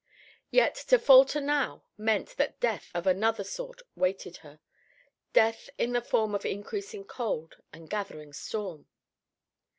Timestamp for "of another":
2.95-3.43